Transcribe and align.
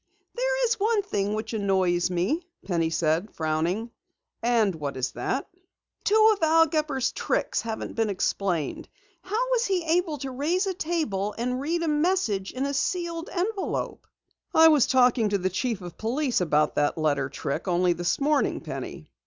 "There's 0.33 0.79
one 0.79 1.03
thing 1.03 1.35
which 1.35 1.53
annoys 1.53 2.09
me," 2.09 2.41
Penny 2.65 2.89
said, 2.89 3.35
frowning. 3.35 3.91
"And 4.41 4.73
what 4.73 4.97
is 4.97 5.11
that?" 5.11 5.47
"Two 6.03 6.33
of 6.33 6.41
Al 6.41 6.65
Gepper's 6.65 7.11
tricks 7.11 7.61
haven't 7.61 7.93
been 7.93 8.09
explained. 8.09 8.89
How 9.21 9.51
was 9.51 9.67
he 9.67 9.83
able 9.99 10.17
to 10.17 10.31
raise 10.31 10.65
a 10.65 10.73
table 10.73 11.35
and 11.37 11.61
read 11.61 11.83
a 11.83 11.87
message 11.87 12.51
in 12.51 12.65
a 12.65 12.73
sealed 12.73 13.29
envelope?" 13.31 14.07
"I 14.55 14.69
was 14.69 14.87
talking 14.87 15.29
to 15.29 15.37
the 15.37 15.51
Chief 15.51 15.81
of 15.81 15.99
Police 15.99 16.41
about 16.41 16.73
that 16.73 16.97
letter 16.97 17.29
trick 17.29 17.67
only 17.67 17.93
this 17.93 18.19
morning, 18.19 18.59
Penny. 18.61 19.07